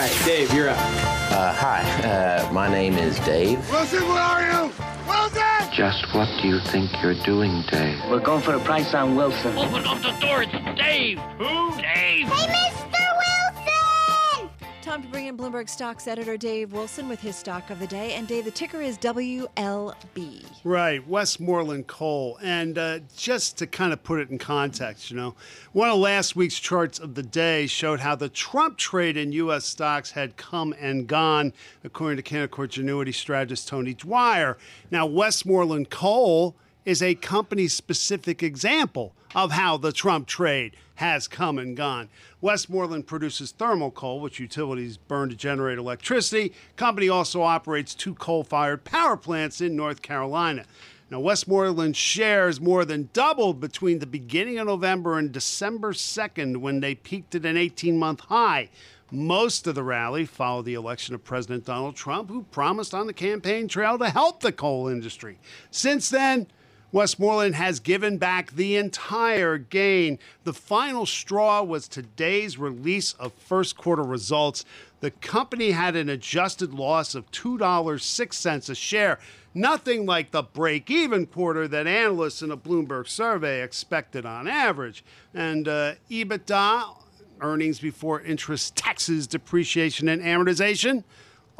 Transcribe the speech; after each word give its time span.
right, 0.00 0.22
Dave, 0.24 0.52
you're 0.54 0.70
up. 0.70 0.78
Uh, 0.78 1.52
hi, 1.52 1.82
uh, 2.02 2.50
my 2.52 2.68
name 2.70 2.94
is 2.94 3.18
Dave. 3.20 3.58
Wilson, 3.70 4.02
where 4.08 4.22
are 4.22 4.42
you? 4.42 4.72
Wilson! 5.06 5.72
Just 5.74 6.06
what 6.14 6.28
do 6.40 6.48
you 6.48 6.60
think 6.60 6.90
you're 7.02 7.20
doing, 7.22 7.62
Dave? 7.70 7.98
We're 8.08 8.20
going 8.20 8.42
for 8.42 8.52
the 8.52 8.64
price 8.64 8.94
on 8.94 9.14
Wilson. 9.14 9.56
Open 9.58 9.86
up 9.86 10.00
the 10.00 10.12
door. 10.12 10.42
It's 10.42 10.78
Dave. 10.78 11.18
Who? 11.38 11.76
Dave. 11.76 11.82
Hey, 11.82 12.24
Mr. 12.24 12.89
Time 14.90 15.02
to 15.02 15.08
bring 15.08 15.26
in 15.28 15.36
Bloomberg 15.36 15.68
Stocks 15.68 16.08
editor 16.08 16.36
Dave 16.36 16.72
Wilson 16.72 17.08
with 17.08 17.20
his 17.20 17.36
stock 17.36 17.70
of 17.70 17.78
the 17.78 17.86
day. 17.86 18.14
And 18.14 18.26
Dave, 18.26 18.44
the 18.44 18.50
ticker 18.50 18.80
is 18.80 18.98
WLB. 18.98 20.44
Right, 20.64 21.06
Westmoreland 21.06 21.86
Coal. 21.86 22.40
And 22.42 22.76
uh, 22.76 22.98
just 23.16 23.56
to 23.58 23.68
kind 23.68 23.92
of 23.92 24.02
put 24.02 24.18
it 24.18 24.30
in 24.30 24.38
context, 24.38 25.08
you 25.08 25.16
know, 25.16 25.36
one 25.70 25.88
of 25.88 25.96
last 25.98 26.34
week's 26.34 26.58
charts 26.58 26.98
of 26.98 27.14
the 27.14 27.22
day 27.22 27.68
showed 27.68 28.00
how 28.00 28.16
the 28.16 28.28
Trump 28.28 28.78
trade 28.78 29.16
in 29.16 29.30
U.S. 29.30 29.64
stocks 29.64 30.10
had 30.10 30.36
come 30.36 30.74
and 30.80 31.06
gone, 31.06 31.52
according 31.84 32.20
to 32.20 32.28
Canaccord 32.28 32.70
Genuity 32.70 33.14
strategist 33.14 33.68
Tony 33.68 33.94
Dwyer. 33.94 34.58
Now, 34.90 35.06
Westmoreland 35.06 35.90
Coal 35.90 36.56
is 36.90 37.00
a 37.00 37.14
company 37.14 37.68
specific 37.68 38.42
example 38.42 39.14
of 39.32 39.52
how 39.52 39.76
the 39.76 39.92
Trump 39.92 40.26
trade 40.26 40.76
has 40.96 41.28
come 41.28 41.56
and 41.56 41.76
gone. 41.76 42.08
Westmoreland 42.40 43.06
produces 43.06 43.52
thermal 43.52 43.92
coal, 43.92 44.18
which 44.18 44.40
utilities 44.40 44.96
burn 44.96 45.28
to 45.28 45.36
generate 45.36 45.78
electricity. 45.78 46.52
Company 46.74 47.08
also 47.08 47.42
operates 47.42 47.94
two 47.94 48.16
coal-fired 48.16 48.82
power 48.82 49.16
plants 49.16 49.60
in 49.60 49.76
North 49.76 50.02
Carolina. 50.02 50.64
Now, 51.10 51.20
Westmoreland 51.20 51.96
shares 51.96 52.60
more 52.60 52.84
than 52.84 53.08
doubled 53.12 53.60
between 53.60 54.00
the 54.00 54.06
beginning 54.06 54.58
of 54.58 54.66
November 54.66 55.16
and 55.16 55.30
December 55.30 55.92
2nd 55.92 56.56
when 56.56 56.80
they 56.80 56.96
peaked 56.96 57.36
at 57.36 57.46
an 57.46 57.56
18 57.56 57.96
month 57.96 58.20
high. 58.22 58.68
Most 59.12 59.68
of 59.68 59.76
the 59.76 59.84
rally 59.84 60.24
followed 60.24 60.64
the 60.64 60.74
election 60.74 61.14
of 61.14 61.22
President 61.22 61.64
Donald 61.64 61.94
Trump, 61.94 62.30
who 62.30 62.42
promised 62.50 62.94
on 62.94 63.06
the 63.06 63.12
campaign 63.12 63.68
trail 63.68 63.96
to 63.98 64.10
help 64.10 64.40
the 64.40 64.50
coal 64.50 64.88
industry. 64.88 65.38
Since 65.70 66.10
then, 66.10 66.48
Westmoreland 66.92 67.54
has 67.54 67.78
given 67.80 68.18
back 68.18 68.52
the 68.52 68.76
entire 68.76 69.58
gain. 69.58 70.18
The 70.44 70.52
final 70.52 71.06
straw 71.06 71.62
was 71.62 71.86
today's 71.86 72.58
release 72.58 73.12
of 73.14 73.32
first 73.32 73.76
quarter 73.76 74.02
results. 74.02 74.64
The 75.00 75.10
company 75.10 75.70
had 75.70 75.96
an 75.96 76.08
adjusted 76.08 76.74
loss 76.74 77.14
of 77.14 77.30
$2.06 77.30 78.70
a 78.70 78.74
share, 78.74 79.18
nothing 79.54 80.04
like 80.04 80.30
the 80.30 80.42
break 80.42 80.90
even 80.90 81.26
quarter 81.26 81.68
that 81.68 81.86
analysts 81.86 82.42
in 82.42 82.50
a 82.50 82.56
Bloomberg 82.56 83.08
survey 83.08 83.62
expected 83.62 84.26
on 84.26 84.48
average. 84.48 85.04
And 85.32 85.68
uh, 85.68 85.94
EBITDA, 86.10 86.96
earnings 87.40 87.78
before 87.78 88.20
interest, 88.20 88.76
taxes, 88.76 89.26
depreciation, 89.26 90.08
and 90.08 90.22
amortization, 90.22 91.04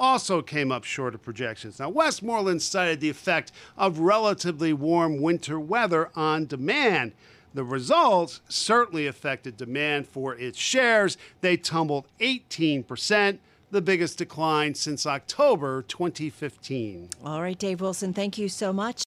also 0.01 0.41
came 0.41 0.73
up 0.73 0.83
short 0.83 1.15
of 1.15 1.23
projections. 1.23 1.79
Now, 1.79 1.91
Westmoreland 1.91 2.63
cited 2.63 3.01
the 3.01 3.11
effect 3.11 3.53
of 3.77 4.01
relatively 4.01 4.73
warm 4.73 5.21
winter 5.21 5.61
weather 5.61 6.11
on 6.17 6.47
demand. 6.47 7.13
The 7.53 7.65
results 7.65 8.41
certainly 8.49 9.07
affected 9.07 9.57
demand 9.57 10.09
for 10.09 10.35
its 10.35 10.59
shares. 10.59 11.19
They 11.43 11.57
tumbled 11.57 12.07
18%, 12.21 13.39
the 13.71 13.83
biggest 13.83 14.19
decline 14.19 14.75
since 14.75 15.05
October 15.05 15.83
2015. 15.83 17.11
All 17.25 17.43
right, 17.43 17.59
Dave 17.59 17.81
Wilson, 17.81 18.15
thank 18.15 18.39
you 18.39 18.49
so 18.49 18.73
much. 18.73 18.99